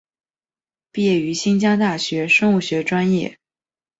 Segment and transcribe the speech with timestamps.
[0.91, 3.37] 毕业于新疆大学生物学专业。